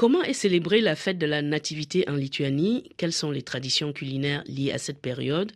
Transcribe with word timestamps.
Comment 0.00 0.22
est 0.22 0.32
célébrée 0.32 0.80
la 0.80 0.96
fête 0.96 1.18
de 1.18 1.26
la 1.26 1.42
Nativité 1.42 2.06
en 2.08 2.14
Lituanie? 2.14 2.90
Quelles 2.96 3.12
sont 3.12 3.30
les 3.30 3.42
traditions 3.42 3.92
culinaires 3.92 4.42
liées 4.46 4.72
à 4.72 4.78
cette 4.78 5.02
période? 5.02 5.52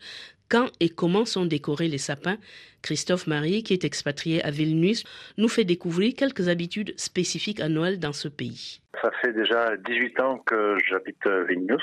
Quand 0.51 0.67
et 0.81 0.91
comment 0.91 1.25
sont 1.25 1.47
décorés 1.47 1.89
les 1.89 1.97
sapins? 1.97 2.37
Christophe 2.83 3.27
Marie, 3.27 3.63
qui 3.63 3.73
est 3.73 3.85
expatrié 3.85 4.45
à 4.45 4.51
Vilnius, 4.51 5.05
nous 5.39 5.49
fait 5.49 5.65
découvrir 5.65 6.13
quelques 6.15 6.51
habitudes 6.51 6.93
spécifiques 6.99 7.61
à 7.61 7.71
Noël 7.71 7.99
dans 7.99 8.13
ce 8.13 8.29
pays. 8.29 8.83
Ça 9.01 9.11
fait 9.23 9.33
déjà 9.33 9.79
18 9.79 10.21
ans 10.21 10.37
que 10.45 10.77
j'habite 10.91 11.27
Vilnius. 11.49 11.83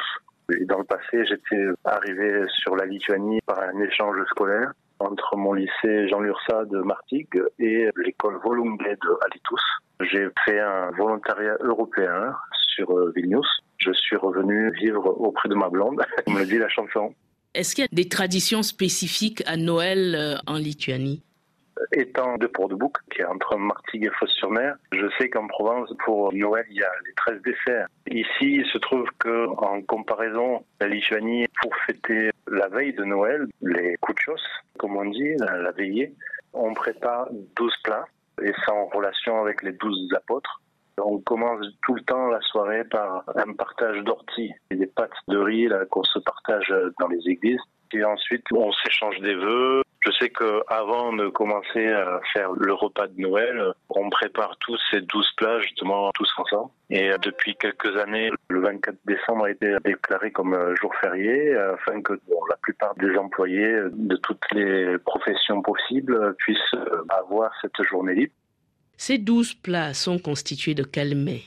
Dans 0.67 0.77
le 0.77 0.83
passé, 0.83 1.25
j'étais 1.25 1.65
arrivé 1.83 2.43
sur 2.59 2.75
la 2.75 2.85
Lituanie 2.85 3.39
par 3.47 3.59
un 3.59 3.79
échange 3.81 4.17
scolaire 4.29 4.71
entre 4.99 5.35
mon 5.35 5.53
lycée 5.53 6.07
Jean 6.09 6.19
Lursa 6.19 6.65
de 6.65 6.77
Martigues 6.77 7.41
et 7.57 7.89
l'école 7.95 8.37
Volumblé 8.43 8.91
de 8.91 9.17
Alitus. 9.25 9.63
J'ai 10.09 10.27
fait 10.45 10.59
un 10.59 10.91
volontariat 10.91 11.57
européen 11.61 12.35
sur 12.73 12.91
euh, 12.97 13.11
Vilnius. 13.15 13.47
Je 13.77 13.91
suis 13.93 14.15
revenu 14.15 14.71
vivre 14.73 15.05
auprès 15.19 15.49
de 15.49 15.55
ma 15.55 15.69
blonde, 15.69 16.01
comme 16.25 16.37
le 16.37 16.45
dit 16.45 16.57
la 16.57 16.69
chanson. 16.69 17.13
Est-ce 17.53 17.75
qu'il 17.75 17.83
y 17.83 17.85
a 17.85 17.89
des 17.91 18.07
traditions 18.07 18.63
spécifiques 18.63 19.43
à 19.45 19.57
Noël 19.57 20.15
euh, 20.15 20.35
en 20.47 20.57
Lituanie? 20.57 21.23
Étant 21.93 22.37
de 22.37 22.47
Port-de-Bouc, 22.47 22.97
qui 23.11 23.21
est 23.21 23.25
entre 23.25 23.57
Martigues 23.57 24.05
et 24.05 24.11
Fos-sur-Mer, 24.19 24.75
je 24.93 25.07
sais 25.17 25.29
qu'en 25.29 25.47
Provence, 25.47 25.91
pour 26.05 26.31
Noël, 26.33 26.65
il 26.69 26.77
y 26.77 26.83
a 26.83 26.91
les 27.05 27.13
13 27.15 27.41
desserts. 27.41 27.87
Ici, 28.07 28.55
il 28.57 28.65
se 28.71 28.77
trouve 28.77 29.07
que, 29.19 29.47
en 29.47 29.81
comparaison, 29.81 30.63
la 30.79 30.87
Lituanie, 30.87 31.47
pour 31.61 31.75
fêter 31.87 32.29
la 32.49 32.67
veille 32.67 32.93
de 32.93 33.03
Noël, 33.03 33.47
les 33.61 33.95
kuchos, 34.01 34.35
comme 34.77 34.95
on 34.95 35.09
dit, 35.09 35.35
la, 35.39 35.71
veillée, 35.71 36.13
on 36.53 36.73
prépare 36.73 37.27
12 37.55 37.73
plats, 37.83 38.05
et 38.41 38.51
ça 38.65 38.73
en 38.73 38.85
relation 38.87 39.41
avec 39.41 39.61
les 39.63 39.73
12 39.73 40.13
apôtres. 40.15 40.61
On 40.97 41.19
commence 41.19 41.65
tout 41.83 41.95
le 41.95 42.01
temps 42.01 42.27
la 42.27 42.41
soirée 42.41 42.83
par 42.83 43.23
un 43.35 43.53
partage 43.53 44.03
d'orties 44.03 44.51
et 44.69 44.75
des 44.75 44.87
pâtes 44.87 45.11
de 45.27 45.37
riz 45.37 45.69
qu'on 45.89 46.03
se 46.03 46.19
partage 46.19 46.73
dans 46.99 47.07
les 47.07 47.27
églises. 47.27 47.61
Et 47.93 48.03
ensuite, 48.03 48.43
on 48.53 48.71
s'échange 48.71 49.19
des 49.19 49.35
vœux. 49.35 49.81
Sais 50.21 50.29
que 50.29 50.61
avant 50.67 51.13
de 51.13 51.29
commencer 51.29 51.87
à 51.87 52.19
faire 52.31 52.51
le 52.51 52.73
repas 52.73 53.07
de 53.07 53.19
Noël, 53.19 53.73
on 53.89 54.07
prépare 54.11 54.55
tous 54.59 54.77
ces 54.91 55.01
douze 55.01 55.27
plats 55.35 55.59
justement 55.61 56.11
tous 56.13 56.29
ensemble. 56.37 56.69
Et 56.91 57.09
depuis 57.23 57.55
quelques 57.55 57.97
années, 57.97 58.29
le 58.49 58.61
24 58.61 58.97
décembre 59.05 59.45
a 59.45 59.49
été 59.49 59.75
déclaré 59.83 60.31
comme 60.31 60.55
jour 60.79 60.93
férié 61.01 61.55
afin 61.55 62.03
que 62.03 62.13
la 62.13 62.55
plupart 62.57 62.93
des 62.95 63.17
employés 63.17 63.79
de 63.91 64.15
toutes 64.17 64.45
les 64.51 64.95
professions 64.99 65.63
possibles 65.63 66.35
puissent 66.35 66.75
avoir 67.09 67.51
cette 67.59 67.81
journée 67.89 68.13
libre. 68.13 68.33
Ces 68.97 69.17
douze 69.17 69.55
plats 69.55 69.95
sont 69.95 70.19
constitués 70.19 70.75
de 70.75 70.83
quel 70.83 71.15
mets? 71.15 71.41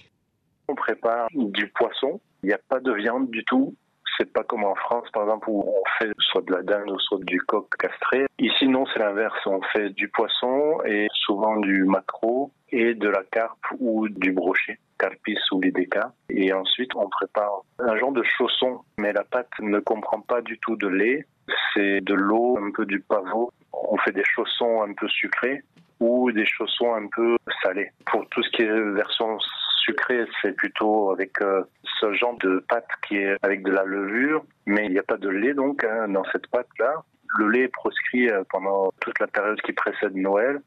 On 0.66 0.74
prépare 0.74 1.28
du 1.32 1.68
poisson. 1.68 2.20
Il 2.42 2.48
n'y 2.48 2.52
a 2.52 2.60
pas 2.68 2.80
de 2.80 2.92
viande 2.92 3.30
du 3.30 3.44
tout. 3.44 3.76
C'est 4.16 4.32
pas 4.32 4.44
comme 4.44 4.64
en 4.64 4.74
France, 4.74 5.08
par 5.12 5.24
exemple, 5.24 5.48
où 5.48 5.64
on 5.66 5.82
fait 5.98 6.12
soit 6.18 6.42
de 6.42 6.52
la 6.52 6.62
dinde 6.62 6.90
ou 6.90 6.98
soit 7.00 7.18
du 7.22 7.40
coq 7.40 7.66
castré. 7.78 8.26
Ici, 8.38 8.68
non, 8.68 8.84
c'est 8.86 9.00
l'inverse. 9.00 9.38
On 9.46 9.60
fait 9.72 9.90
du 9.90 10.08
poisson 10.08 10.78
et 10.84 11.08
souvent 11.12 11.56
du 11.56 11.84
maquereau 11.84 12.50
et 12.70 12.94
de 12.94 13.08
la 13.08 13.22
carpe 13.30 13.64
ou 13.78 14.08
du 14.08 14.32
brochet, 14.32 14.78
carpis 14.98 15.38
ou 15.52 15.60
l'idéca. 15.60 16.12
Et 16.30 16.52
ensuite, 16.52 16.94
on 16.94 17.08
prépare 17.08 17.62
un 17.78 17.96
genre 17.96 18.12
de 18.12 18.22
chausson, 18.22 18.80
mais 18.98 19.12
la 19.12 19.24
pâte 19.24 19.50
ne 19.60 19.78
comprend 19.80 20.20
pas 20.20 20.40
du 20.42 20.58
tout 20.58 20.76
de 20.76 20.88
lait. 20.88 21.26
C'est 21.72 22.00
de 22.00 22.14
l'eau, 22.14 22.58
un 22.58 22.70
peu 22.70 22.86
du 22.86 23.00
pavot. 23.00 23.52
On 23.72 23.96
fait 23.98 24.12
des 24.12 24.24
chaussons 24.24 24.82
un 24.82 24.92
peu 24.94 25.08
sucrés 25.08 25.62
ou 26.00 26.30
des 26.32 26.46
chaussons 26.46 26.94
un 26.94 27.06
peu 27.08 27.36
salés. 27.62 27.90
Pour 28.06 28.26
tout 28.28 28.42
ce 28.42 28.50
qui 28.50 28.62
est 28.62 28.80
version 28.92 29.38
sucrée, 29.84 30.24
c'est 30.42 30.56
plutôt 30.56 31.10
avec 31.10 31.40
euh, 31.40 31.62
ce 32.00 32.12
genre 32.14 32.36
de 32.38 32.64
pâte 32.68 32.88
qui 33.06 33.16
est 33.16 33.36
avec 33.42 33.62
de 33.62 33.70
la 33.70 33.84
levure, 33.84 34.44
mais 34.66 34.86
il 34.86 34.92
n'y 34.92 34.98
a 34.98 35.02
pas 35.02 35.16
de 35.16 35.28
lait 35.28 35.54
donc 35.54 35.84
hein, 35.84 36.08
dans 36.08 36.24
cette 36.32 36.46
pâte-là. 36.48 37.04
Le 37.38 37.48
lait 37.48 37.62
est 37.62 37.68
proscrit 37.68 38.28
euh, 38.28 38.42
pendant 38.50 38.90
toute 39.00 39.18
la 39.18 39.26
période 39.26 39.60
qui 39.62 39.72
précède 39.72 40.14
Noël. 40.14 40.60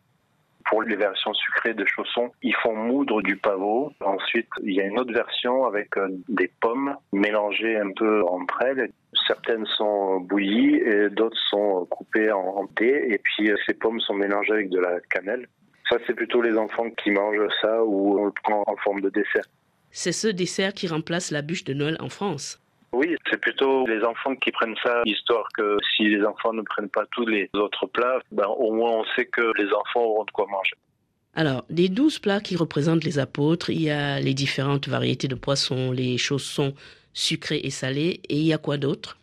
Pour 0.70 0.84
les 0.84 0.98
versions 0.98 1.34
sucrées 1.34 1.74
de 1.74 1.86
chaussons, 1.86 2.30
ils 2.42 2.56
font 2.56 2.76
moudre 2.76 3.22
du 3.22 3.38
pavot. 3.38 3.94
Ensuite, 4.02 4.50
il 4.64 4.74
y 4.74 4.82
a 4.82 4.84
une 4.84 5.00
autre 5.00 5.14
version 5.14 5.66
avec 5.66 5.96
euh, 5.96 6.10
des 6.28 6.52
pommes 6.60 6.96
mélangées 7.14 7.78
un 7.78 7.92
peu 7.96 8.22
entre 8.26 8.62
elles. 8.64 8.92
Certaines 9.28 9.66
sont 9.66 10.20
bouillies 10.20 10.76
et 10.76 11.10
d'autres 11.10 11.40
sont 11.50 11.86
coupées 11.90 12.32
en 12.34 12.68
thé. 12.76 13.14
Et 13.14 13.18
puis, 13.18 13.50
ces 13.66 13.76
pommes 13.76 14.02
sont 14.02 14.16
mélangées 14.16 14.54
avec 14.54 14.70
de 14.70 14.80
la 14.80 15.00
cannelle. 15.10 15.48
Ça, 15.90 15.98
c'est 16.06 16.14
plutôt 16.14 16.42
les 16.42 16.58
enfants 16.58 16.90
qui 16.92 17.12
mangent 17.12 17.48
ça 17.62 17.84
ou 17.84 18.20
on 18.20 18.26
le 18.26 18.34
prend 18.44 18.64
en 18.68 18.76
forme 18.78 19.02
de 19.02 19.10
dessert. 19.10 19.46
C'est 19.92 20.12
ce 20.12 20.28
dessert 20.28 20.74
qui 20.74 20.88
remplace 20.88 21.32
la 21.32 21.42
bûche 21.42 21.64
de 21.64 21.74
Noël 21.74 21.98
en 22.00 22.10
France. 22.10 22.62
Oui, 22.94 23.16
c'est 23.30 23.40
plutôt 23.40 23.86
les 23.86 24.04
enfants 24.04 24.36
qui 24.36 24.52
prennent 24.52 24.76
ça, 24.84 25.02
histoire 25.06 25.48
que 25.56 25.78
si 25.96 26.08
les 26.08 26.24
enfants 26.24 26.54
ne 26.54 26.62
prennent 26.62 26.90
pas 26.90 27.06
tous 27.12 27.26
les 27.26 27.50
autres 27.54 27.86
plats, 27.86 28.20
ben, 28.32 28.48
au 28.48 28.74
moins 28.74 28.92
on 28.92 29.06
sait 29.16 29.26
que 29.26 29.52
les 29.58 29.72
enfants 29.74 30.02
auront 30.02 30.24
de 30.24 30.32
quoi 30.32 30.46
manger. 30.48 30.76
Alors, 31.36 31.66
des 31.70 31.90
douze 31.90 32.18
plats 32.18 32.40
qui 32.40 32.56
représentent 32.56 33.04
les 33.04 33.20
apôtres, 33.20 33.70
il 33.70 33.82
y 33.82 33.92
a 33.92 34.20
les 34.20 34.34
différentes 34.34 34.88
variétés 34.88 35.28
de 35.28 35.36
poissons, 35.36 35.92
les 35.92 36.18
chaussons 36.18 36.74
sucrés 37.14 37.62
et 37.64 37.70
salés, 37.70 38.22
et 38.30 38.38
il 38.38 38.46
y 38.46 38.54
a 38.54 38.58
quoi 38.58 38.78
d'autre? 38.78 39.18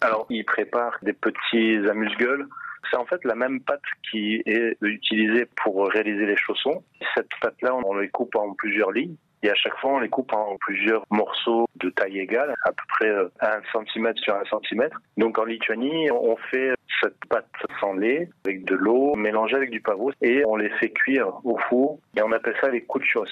Alors, 0.00 0.26
ils 0.30 0.44
préparent 0.44 0.98
des 1.02 1.12
petits 1.12 1.76
amuse-gueules 1.88 2.48
c'est 2.90 2.96
en 2.96 3.06
fait 3.06 3.24
la 3.24 3.34
même 3.34 3.60
pâte 3.60 3.80
qui 4.10 4.42
est 4.46 4.76
utilisée 4.82 5.46
pour 5.62 5.88
réaliser 5.88 6.26
les 6.26 6.36
chaussons. 6.36 6.82
Cette 7.14 7.30
pâte-là, 7.40 7.74
on 7.74 7.96
les 7.96 8.08
coupe 8.08 8.34
en 8.36 8.54
plusieurs 8.54 8.92
lignes. 8.92 9.16
Et 9.44 9.50
à 9.50 9.54
chaque 9.56 9.76
fois, 9.78 9.94
on 9.94 9.98
les 9.98 10.08
coupe 10.08 10.32
en 10.32 10.56
plusieurs 10.60 11.04
morceaux 11.10 11.66
de 11.76 11.90
taille 11.90 12.20
égale, 12.20 12.54
à 12.64 12.70
peu 12.70 12.84
près 12.88 13.10
1 13.40 13.60
cm 13.72 14.16
sur 14.16 14.36
1 14.36 14.42
cm. 14.44 14.88
Donc 15.16 15.36
en 15.36 15.44
Lituanie, 15.44 16.10
on 16.12 16.36
fait 16.50 16.74
cette 17.02 17.16
pâte 17.28 17.48
sans 17.80 17.94
lait, 17.94 18.28
avec 18.44 18.64
de 18.64 18.76
l'eau, 18.76 19.16
mélangée 19.16 19.56
avec 19.56 19.70
du 19.70 19.80
pavot, 19.80 20.12
et 20.20 20.44
on 20.46 20.54
les 20.54 20.70
fait 20.78 20.90
cuire 20.90 21.44
au 21.44 21.58
four, 21.68 21.98
et 22.16 22.22
on 22.22 22.30
appelle 22.30 22.54
ça 22.60 22.68
les 22.68 22.84
kuchos, 22.84 23.26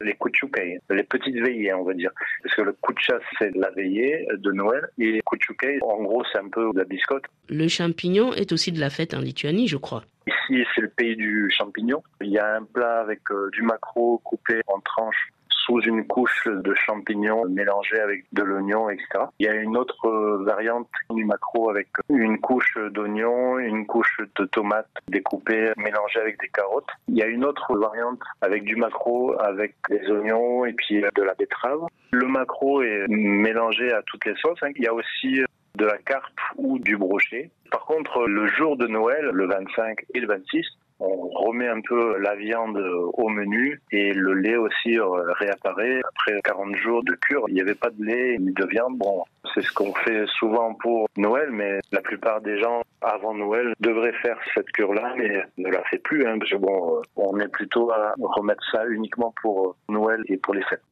les 0.00 0.14
kuchukei, 0.14 0.78
les 0.90 1.02
petites 1.04 1.36
veillées, 1.36 1.72
on 1.72 1.84
va 1.84 1.94
dire. 1.94 2.10
Parce 2.42 2.54
que 2.54 2.62
le 2.62 2.76
kucha, 2.82 3.18
c'est 3.38 3.54
la 3.54 3.70
veillée 3.70 4.26
de 4.32 4.52
Noël, 4.52 4.88
et 4.98 5.20
kuchukei, 5.26 5.78
en 5.82 6.02
gros, 6.02 6.22
c'est 6.32 6.38
un 6.38 6.48
peu 6.48 6.72
de 6.72 6.78
la 6.78 6.84
biscotte. 6.84 7.24
Le 7.48 7.68
champignon 7.68 8.32
est 8.32 8.52
aussi 8.52 8.72
de 8.72 8.80
la 8.80 8.90
fête 8.90 9.14
en 9.14 9.20
Lituanie, 9.20 9.68
je 9.68 9.76
crois. 9.76 10.04
Ici, 10.26 10.64
c'est 10.74 10.80
le 10.80 10.88
pays 10.88 11.16
du 11.16 11.50
champignon. 11.50 12.02
Il 12.20 12.30
y 12.30 12.38
a 12.38 12.56
un 12.56 12.64
plat 12.64 13.00
avec 13.00 13.20
euh, 13.30 13.48
du 13.52 13.62
maquereau 13.62 14.18
coupé 14.24 14.60
en 14.66 14.80
tranches 14.80 15.32
sous 15.66 15.80
une 15.80 16.06
couche 16.06 16.46
de 16.46 16.74
champignons 16.74 17.44
mélangés 17.48 18.00
avec 18.00 18.24
de 18.32 18.42
l'oignon, 18.42 18.88
etc. 18.88 19.06
Il 19.38 19.46
y 19.46 19.48
a 19.48 19.54
une 19.54 19.76
autre 19.76 20.06
euh, 20.06 20.44
variante 20.44 20.88
du 21.10 21.24
macro 21.24 21.70
avec 21.70 21.88
une 22.08 22.38
couche 22.40 22.78
d'oignon, 22.92 23.58
une 23.58 23.86
couche 23.86 24.20
de 24.38 24.44
tomates 24.44 24.88
découpées 25.08 25.72
mélangées 25.76 26.20
avec 26.20 26.40
des 26.40 26.48
carottes. 26.48 26.88
Il 27.08 27.16
y 27.16 27.22
a 27.22 27.26
une 27.26 27.44
autre 27.44 27.76
variante 27.76 28.20
avec 28.40 28.64
du 28.64 28.76
macro 28.76 29.34
avec 29.40 29.74
des 29.88 30.08
oignons 30.10 30.64
et 30.64 30.72
puis 30.72 31.00
de 31.00 31.22
la 31.22 31.34
betterave. 31.34 31.86
Le 32.12 32.26
macro 32.26 32.82
est 32.82 33.06
mélangé 33.08 33.92
à 33.92 34.02
toutes 34.02 34.24
les 34.24 34.34
sauces. 34.36 34.58
Hein. 34.62 34.70
Il 34.76 34.84
y 34.84 34.88
a 34.88 34.94
aussi 34.94 35.40
de 35.76 35.84
la 35.84 35.98
carpe 35.98 36.40
ou 36.56 36.78
du 36.78 36.96
brochet. 36.96 37.50
Par 37.70 37.84
contre, 37.84 38.26
le 38.26 38.46
jour 38.46 38.76
de 38.76 38.86
Noël, 38.86 39.30
le 39.32 39.46
25 39.46 40.04
et 40.14 40.20
le 40.20 40.26
26, 40.26 40.64
on 40.98 41.28
remet 41.28 41.68
un 41.68 41.80
peu 41.80 42.18
la 42.18 42.34
viande 42.34 42.78
au 42.78 43.28
menu 43.28 43.80
et 43.92 44.12
le 44.12 44.34
lait 44.34 44.56
aussi 44.56 44.98
euh, 44.98 45.32
réapparaît. 45.34 46.00
Après 46.08 46.40
40 46.42 46.76
jours 46.76 47.02
de 47.04 47.14
cure, 47.14 47.44
il 47.48 47.54
n'y 47.54 47.60
avait 47.60 47.74
pas 47.74 47.90
de 47.90 48.04
lait 48.04 48.38
ni 48.38 48.52
de 48.52 48.66
viande. 48.66 48.96
Bon, 48.98 49.24
c'est 49.54 49.62
ce 49.62 49.72
qu'on 49.72 49.94
fait 49.94 50.26
souvent 50.38 50.74
pour 50.74 51.08
Noël, 51.16 51.50
mais 51.50 51.80
la 51.92 52.00
plupart 52.00 52.40
des 52.40 52.58
gens 52.60 52.82
avant 53.00 53.34
Noël 53.34 53.74
devraient 53.80 54.14
faire 54.22 54.38
cette 54.54 54.70
cure-là, 54.72 55.14
mais 55.16 55.42
ne 55.58 55.70
la 55.70 55.82
fait 55.84 55.98
plus, 55.98 56.26
hein, 56.26 56.38
parce 56.38 56.50
que 56.50 56.56
bon, 56.56 56.96
euh, 56.96 57.02
on 57.16 57.38
est 57.40 57.48
plutôt 57.48 57.90
à 57.90 58.14
remettre 58.18 58.62
ça 58.72 58.86
uniquement 58.86 59.34
pour 59.42 59.76
Noël 59.88 60.22
et 60.28 60.36
pour 60.36 60.54
les 60.54 60.62
fêtes. 60.62 60.82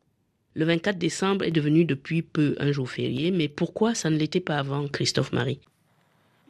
Le 0.57 0.65
24 0.65 0.99
décembre 0.99 1.45
est 1.45 1.51
devenu 1.51 1.85
depuis 1.85 2.23
peu 2.23 2.55
un 2.61 2.71
jour 2.71 2.89
férié, 2.89 3.33
mais 3.33 3.49
pourquoi 3.49 3.95
ça 3.95 4.09
ne 4.09 4.17
l'était 4.17 4.41
pas 4.41 4.57
avant, 4.57 4.87
Christophe 4.87 5.33
Marie 5.33 5.61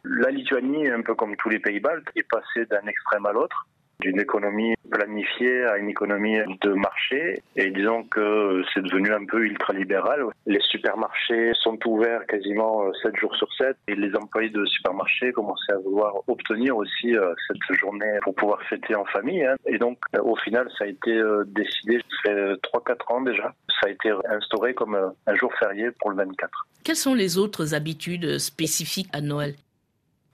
la 0.05 0.29
Lituanie, 0.29 0.89
un 0.89 1.01
peu 1.01 1.15
comme 1.15 1.35
tous 1.35 1.49
les 1.49 1.59
pays 1.59 1.79
baltes, 1.79 2.07
est 2.15 2.27
passée 2.29 2.65
d'un 2.69 2.85
extrême 2.87 3.25
à 3.25 3.31
l'autre, 3.31 3.67
d'une 3.99 4.19
économie 4.19 4.75
planifiée 4.89 5.63
à 5.65 5.77
une 5.77 5.89
économie 5.89 6.37
de 6.61 6.73
marché. 6.73 7.41
Et 7.55 7.71
disons 7.71 8.03
que 8.03 8.63
c'est 8.73 8.81
devenu 8.81 9.13
un 9.13 9.25
peu 9.25 9.39
ultralibéral. 9.39 10.25
Les 10.45 10.59
supermarchés 10.61 11.51
sont 11.55 11.77
ouverts 11.85 12.25
quasiment 12.27 12.91
7 13.01 13.15
jours 13.15 13.35
sur 13.35 13.51
7 13.53 13.75
et 13.87 13.95
les 13.95 14.15
employés 14.15 14.49
de 14.49 14.65
supermarchés 14.65 15.31
commençaient 15.31 15.73
à 15.73 15.77
vouloir 15.77 16.13
obtenir 16.27 16.77
aussi 16.77 17.15
euh, 17.15 17.33
cette 17.47 17.77
journée 17.77 18.19
pour 18.21 18.35
pouvoir 18.35 18.61
fêter 18.63 18.95
en 18.95 19.05
famille. 19.05 19.43
Hein. 19.43 19.55
Et 19.65 19.77
donc, 19.77 19.97
euh, 20.15 20.21
au 20.21 20.35
final, 20.35 20.69
ça 20.77 20.85
a 20.85 20.87
été 20.87 21.11
euh, 21.11 21.43
décidé, 21.47 21.99
ça 22.23 22.31
fait 22.31 22.53
3-4 22.73 23.13
ans 23.13 23.21
déjà, 23.21 23.53
ça 23.81 23.87
a 23.87 23.89
été 23.89 24.11
instauré 24.29 24.73
comme 24.73 24.95
un 24.95 25.35
jour 25.35 25.51
férié 25.59 25.89
pour 25.99 26.11
le 26.11 26.17
24. 26.17 26.67
Quelles 26.83 26.95
sont 26.95 27.15
les 27.15 27.37
autres 27.37 27.73
habitudes 27.73 28.37
spécifiques 28.37 29.09
à 29.13 29.21
Noël? 29.21 29.55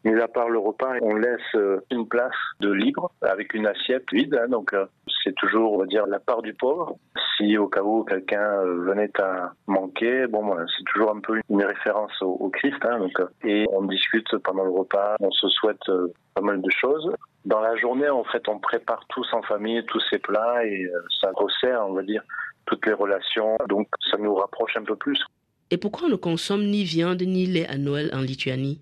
Mis 0.04 0.20
à 0.20 0.28
part 0.28 0.50
le 0.50 0.58
repas, 0.58 0.94
on 1.02 1.16
laisse 1.16 1.40
euh, 1.56 1.80
une 1.92 2.08
place 2.08 2.36
de 2.60 2.72
libre 2.72 3.12
avec 3.22 3.54
une 3.54 3.68
assiette 3.68 4.06
vide. 4.12 4.36
Hein, 4.42 4.48
donc 4.50 4.74
euh, 4.74 4.86
c'est 5.24 5.36
toujours, 5.36 5.74
on 5.74 5.78
va 5.78 5.86
dire, 5.86 6.08
la 6.08 6.20
part 6.20 6.42
du 6.42 6.54
pauvre. 6.56 6.96
si 7.38 7.58
au 7.58 7.68
cas 7.68 7.84
où 7.84 8.04
quelqu'un 8.04 8.64
venait 8.64 9.12
à 9.22 9.54
manquer, 9.68 10.26
bon, 10.28 10.56
c'est 10.76 10.84
toujours 10.86 11.12
un 11.16 11.20
peu 11.20 11.40
une 11.50 11.64
référence 11.64 12.12
au, 12.22 12.50
Christ. 12.50 12.84
Hein, 12.84 13.00
donc, 13.00 13.14
et 13.44 13.66
on 13.72 13.84
discute 13.84 14.36
pendant 14.40 14.64
le 14.64 14.72
repas, 14.72 15.16
on 15.20 15.32
se 15.32 15.48
souhaite 15.50 15.86
pas 16.34 16.42
mal 16.42 16.62
de 16.62 16.70
choses. 16.72 17.12
Dans 17.46 17.60
la 17.60 17.76
journée, 17.76 18.10
en 18.10 18.24
fait, 18.24 18.48
on 18.48 18.60
prépare 18.60 19.06
tous 19.10 19.28
en 19.34 19.42
famille 19.44 19.84
tous 19.86 20.02
ces 20.10 20.18
plats 20.18 20.66
et 20.66 20.90
ça 21.20 21.30
resserre, 21.36 21.86
on 21.88 21.94
va 21.94 22.04
dire, 22.04 22.24
toutes 22.66 22.86
les 22.88 22.94
relations. 22.94 23.58
Donc, 23.70 23.88
ça 24.10 24.18
nous 24.18 24.34
rapproche 24.34 24.76
un 24.78 24.84
peu 24.84 24.96
plus. 24.96 25.24
Et 25.70 25.78
pourquoi 25.78 26.08
on 26.08 26.12
ne 26.12 26.16
consomme 26.16 26.66
ni 26.66 26.84
viande 26.84 27.22
ni 27.22 27.46
lait 27.46 27.68
à 27.68 27.78
Noël 27.78 28.10
en 28.14 28.22
Lituanie? 28.22 28.82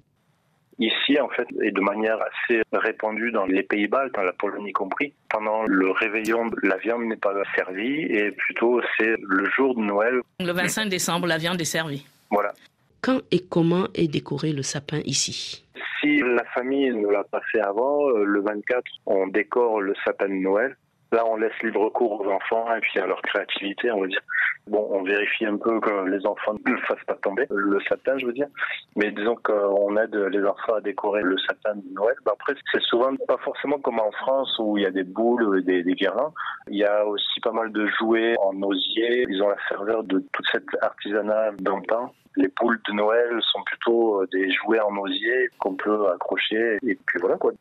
Ici, 0.79 1.19
en 1.19 1.27
fait, 1.27 1.45
et 1.61 1.71
de 1.71 1.81
manière 1.81 2.17
assez 2.21 2.61
répandue 2.71 3.31
dans 3.31 3.45
les 3.45 3.63
pays 3.63 3.87
baltes, 3.87 4.15
dans 4.15 4.23
la 4.23 4.31
Pologne 4.31 4.65
y 4.65 4.71
compris, 4.71 5.13
pendant 5.29 5.63
le 5.65 5.91
réveillon, 5.91 6.49
la 6.63 6.77
viande 6.77 7.03
n'est 7.03 7.17
pas 7.17 7.33
servie 7.53 8.03
et 8.03 8.31
plutôt 8.31 8.81
c'est 8.97 9.15
le 9.21 9.45
jour 9.49 9.75
de 9.75 9.81
Noël. 9.81 10.21
Le 10.39 10.51
25 10.53 10.87
décembre, 10.87 11.27
la 11.27 11.37
viande 11.37 11.59
est 11.59 11.65
servie. 11.65 12.05
Voilà. 12.31 12.53
Quand 13.01 13.19
et 13.31 13.39
comment 13.39 13.87
est 13.93 14.07
décoré 14.07 14.53
le 14.53 14.63
sapin 14.63 15.01
ici? 15.05 15.65
Si 15.99 16.17
la 16.19 16.45
famille 16.53 16.89
ne 16.91 17.09
l'a 17.09 17.25
pas 17.25 17.41
fait 17.51 17.61
avant, 17.61 18.09
euh, 18.09 18.23
le 18.23 18.41
24, 18.41 18.83
on 19.05 19.27
décore 19.27 19.81
le 19.81 19.93
sapin 20.05 20.29
de 20.29 20.33
Noël. 20.33 20.77
Là, 21.11 21.23
on 21.25 21.37
laisse 21.37 21.57
libre 21.63 21.89
cours 21.89 22.21
aux 22.21 22.31
enfants 22.31 22.73
et 22.75 22.79
puis 22.81 22.99
à 22.99 23.07
leur 23.07 23.21
créativité, 23.23 23.91
on 23.91 24.01
va 24.01 24.07
dire. 24.07 24.21
Bon, 24.67 24.87
on 24.91 25.01
vérifie 25.01 25.45
un 25.45 25.57
peu 25.57 25.79
que 25.79 26.05
les 26.07 26.23
enfants 26.27 26.53
ne 26.53 26.71
le 26.71 26.79
fassent 26.81 27.03
pas 27.07 27.15
tomber, 27.15 27.47
le 27.49 27.79
sapin, 27.89 28.19
je 28.19 28.27
veux 28.27 28.33
dire. 28.33 28.47
Mais 28.95 29.09
disons 29.11 29.35
qu'on 29.43 29.97
aide 29.97 30.13
les 30.15 30.45
enfants 30.45 30.75
à 30.75 30.81
décorer 30.81 31.23
le 31.23 31.35
sapin 31.39 31.75
de 31.75 31.93
Noël. 31.93 32.15
Ben 32.23 32.33
après, 32.33 32.53
c'est 32.71 32.81
souvent 32.83 33.15
pas 33.27 33.37
forcément 33.37 33.79
comme 33.79 33.99
en 33.99 34.11
France 34.11 34.55
où 34.59 34.77
il 34.77 34.83
y 34.83 34.85
a 34.85 34.91
des 34.91 35.03
boules, 35.03 35.63
des, 35.63 35.81
des 35.81 35.93
guirlandes. 35.93 36.33
Il 36.67 36.77
y 36.77 36.85
a 36.85 37.03
aussi 37.07 37.39
pas 37.39 37.51
mal 37.51 37.71
de 37.71 37.87
jouets 37.97 38.35
en 38.43 38.61
osier. 38.61 39.25
Ils 39.27 39.41
ont 39.41 39.49
la 39.49 39.57
ferveur 39.67 40.03
de 40.03 40.23
toute 40.31 40.45
cette 40.51 40.67
artisanat 40.83 41.53
d'antan. 41.59 42.13
Les 42.35 42.49
boules 42.59 42.79
de 42.87 42.93
Noël 42.93 43.39
sont 43.41 43.63
plutôt 43.63 44.23
des 44.27 44.51
jouets 44.51 44.79
en 44.81 44.95
osier 44.97 45.49
qu'on 45.57 45.73
peut 45.73 46.07
accrocher. 46.09 46.77
Et 46.83 46.95
puis 47.07 47.19
voilà 47.19 47.37
quoi. 47.37 47.53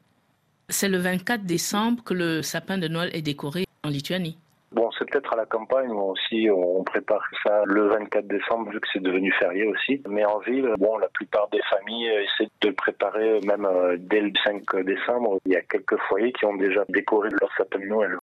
C'est 0.71 0.89
le 0.89 0.99
24 0.99 1.45
décembre 1.45 2.05
que 2.05 2.13
le 2.13 2.43
sapin 2.43 2.77
de 2.77 2.89
Noël 2.89 3.11
est 3.15 3.23
décoré 3.23 3.65
en 3.85 3.89
Lituanie. 3.89 4.37
Bon, 4.71 4.91
c'est 4.99 5.09
peut-être 5.09 5.33
à 5.33 5.37
la 5.37 5.47
campagne 5.47 5.91
aussi 5.91 6.51
on 6.51 6.85
prépare 6.85 7.23
ça 7.43 7.63
le 7.65 7.89
24 7.89 8.27
décembre 8.29 8.71
vu 8.71 8.79
que 8.79 8.87
c'est 8.93 9.03
devenu 9.03 9.33
férié 9.33 9.65
aussi. 9.65 10.03
Mais 10.07 10.27
en 10.27 10.41
ville, 10.41 10.75
bon, 10.79 10.99
la 10.99 11.09
plupart 11.09 11.49
des 11.49 11.63
familles 11.71 12.09
essaient 12.09 12.51
de 12.61 12.69
le 12.69 12.75
préparer 12.75 13.41
même 13.47 13.65
euh, 13.65 13.97
dès 13.99 14.21
le 14.21 14.31
5 14.45 14.85
décembre. 14.85 15.39
Il 15.47 15.53
y 15.53 15.57
a 15.57 15.63
quelques 15.63 15.97
foyers 16.09 16.33
qui 16.33 16.45
ont 16.45 16.57
déjà 16.57 16.85
décoré 16.91 17.31
leur 17.41 17.51
sapin 17.57 17.79
de 17.79 17.87
Noël. 17.87 18.19